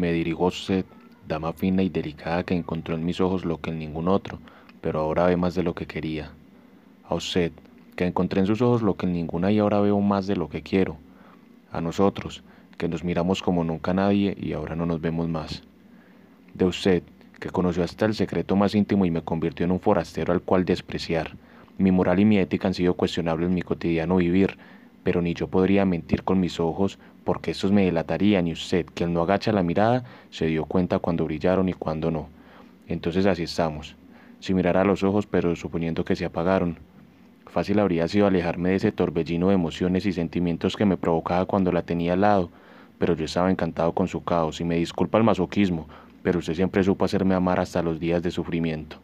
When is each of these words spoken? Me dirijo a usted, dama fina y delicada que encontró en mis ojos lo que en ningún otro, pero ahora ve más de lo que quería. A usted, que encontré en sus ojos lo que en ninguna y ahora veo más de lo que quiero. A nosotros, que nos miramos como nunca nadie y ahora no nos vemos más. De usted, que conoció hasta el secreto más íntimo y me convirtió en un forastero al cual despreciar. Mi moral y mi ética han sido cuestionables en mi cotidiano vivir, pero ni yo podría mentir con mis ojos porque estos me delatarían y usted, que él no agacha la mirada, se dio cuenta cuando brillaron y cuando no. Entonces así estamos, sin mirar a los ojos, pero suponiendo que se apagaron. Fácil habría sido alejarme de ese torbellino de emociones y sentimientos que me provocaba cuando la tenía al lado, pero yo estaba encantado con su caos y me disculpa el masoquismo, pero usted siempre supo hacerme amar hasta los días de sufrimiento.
Me 0.00 0.14
dirijo 0.14 0.46
a 0.46 0.48
usted, 0.48 0.86
dama 1.28 1.52
fina 1.52 1.82
y 1.82 1.90
delicada 1.90 2.42
que 2.42 2.54
encontró 2.54 2.94
en 2.94 3.04
mis 3.04 3.20
ojos 3.20 3.44
lo 3.44 3.60
que 3.60 3.68
en 3.68 3.78
ningún 3.78 4.08
otro, 4.08 4.38
pero 4.80 5.00
ahora 5.00 5.26
ve 5.26 5.36
más 5.36 5.54
de 5.54 5.62
lo 5.62 5.74
que 5.74 5.84
quería. 5.84 6.30
A 7.06 7.14
usted, 7.14 7.52
que 7.96 8.06
encontré 8.06 8.40
en 8.40 8.46
sus 8.46 8.62
ojos 8.62 8.80
lo 8.80 8.94
que 8.94 9.04
en 9.04 9.12
ninguna 9.12 9.52
y 9.52 9.58
ahora 9.58 9.78
veo 9.78 10.00
más 10.00 10.26
de 10.26 10.36
lo 10.36 10.48
que 10.48 10.62
quiero. 10.62 10.96
A 11.70 11.82
nosotros, 11.82 12.42
que 12.78 12.88
nos 12.88 13.04
miramos 13.04 13.42
como 13.42 13.62
nunca 13.62 13.92
nadie 13.92 14.34
y 14.40 14.54
ahora 14.54 14.74
no 14.74 14.86
nos 14.86 15.02
vemos 15.02 15.28
más. 15.28 15.64
De 16.54 16.64
usted, 16.64 17.02
que 17.38 17.50
conoció 17.50 17.84
hasta 17.84 18.06
el 18.06 18.14
secreto 18.14 18.56
más 18.56 18.74
íntimo 18.74 19.04
y 19.04 19.10
me 19.10 19.20
convirtió 19.20 19.66
en 19.66 19.72
un 19.72 19.80
forastero 19.80 20.32
al 20.32 20.40
cual 20.40 20.64
despreciar. 20.64 21.32
Mi 21.76 21.90
moral 21.92 22.20
y 22.20 22.24
mi 22.24 22.38
ética 22.38 22.68
han 22.68 22.74
sido 22.74 22.94
cuestionables 22.94 23.50
en 23.50 23.54
mi 23.54 23.60
cotidiano 23.60 24.16
vivir, 24.16 24.56
pero 25.02 25.22
ni 25.22 25.34
yo 25.34 25.48
podría 25.48 25.84
mentir 25.84 26.22
con 26.22 26.40
mis 26.40 26.60
ojos 26.60 26.98
porque 27.24 27.52
estos 27.52 27.72
me 27.72 27.84
delatarían 27.84 28.46
y 28.46 28.52
usted, 28.52 28.86
que 28.86 29.04
él 29.04 29.12
no 29.12 29.22
agacha 29.22 29.52
la 29.52 29.62
mirada, 29.62 30.04
se 30.30 30.46
dio 30.46 30.64
cuenta 30.64 30.98
cuando 30.98 31.24
brillaron 31.24 31.68
y 31.68 31.72
cuando 31.72 32.10
no. 32.10 32.28
Entonces 32.88 33.26
así 33.26 33.44
estamos, 33.44 33.96
sin 34.40 34.56
mirar 34.56 34.76
a 34.76 34.84
los 34.84 35.02
ojos, 35.02 35.26
pero 35.26 35.54
suponiendo 35.54 36.04
que 36.04 36.16
se 36.16 36.24
apagaron. 36.24 36.78
Fácil 37.46 37.78
habría 37.78 38.08
sido 38.08 38.26
alejarme 38.26 38.70
de 38.70 38.76
ese 38.76 38.92
torbellino 38.92 39.48
de 39.48 39.54
emociones 39.54 40.06
y 40.06 40.12
sentimientos 40.12 40.76
que 40.76 40.84
me 40.84 40.96
provocaba 40.96 41.46
cuando 41.46 41.72
la 41.72 41.82
tenía 41.82 42.12
al 42.12 42.22
lado, 42.22 42.50
pero 42.98 43.14
yo 43.14 43.24
estaba 43.24 43.50
encantado 43.50 43.92
con 43.92 44.08
su 44.08 44.22
caos 44.22 44.60
y 44.60 44.64
me 44.64 44.76
disculpa 44.76 45.18
el 45.18 45.24
masoquismo, 45.24 45.88
pero 46.22 46.38
usted 46.38 46.54
siempre 46.54 46.84
supo 46.84 47.04
hacerme 47.04 47.34
amar 47.34 47.60
hasta 47.60 47.82
los 47.82 47.98
días 47.98 48.22
de 48.22 48.30
sufrimiento. 48.30 48.98